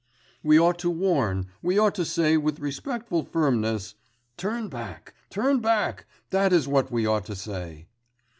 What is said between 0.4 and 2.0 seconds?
We ought to warn, we ought